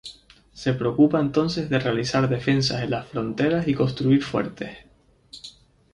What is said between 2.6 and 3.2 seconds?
en las